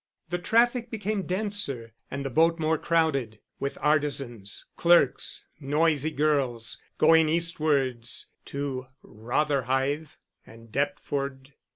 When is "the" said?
0.29-0.39, 2.25-2.31